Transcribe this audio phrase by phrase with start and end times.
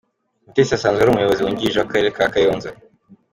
[0.45, 2.69] Mutesi asanzwe ari umuyobozi wungirije w’akarere ka Kayonza.